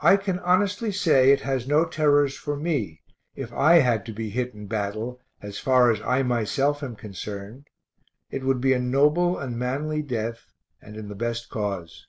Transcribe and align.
I 0.00 0.18
can 0.18 0.40
honestly 0.40 0.92
say 0.92 1.30
it 1.32 1.40
has 1.40 1.66
no 1.66 1.86
terrors 1.86 2.36
for 2.36 2.54
me, 2.54 3.00
if 3.34 3.50
I 3.50 3.76
had 3.76 4.04
to 4.04 4.12
be 4.12 4.28
hit 4.28 4.52
in 4.52 4.66
battle, 4.66 5.22
as 5.40 5.58
far 5.58 5.90
as 5.90 6.02
I 6.02 6.22
myself 6.22 6.82
am 6.82 6.94
concerned. 6.94 7.68
It 8.30 8.44
would 8.44 8.60
be 8.60 8.74
a 8.74 8.78
noble 8.78 9.38
and 9.38 9.58
manly 9.58 10.02
death 10.02 10.52
and 10.82 10.98
in 10.98 11.08
the 11.08 11.14
best 11.14 11.48
cause. 11.48 12.08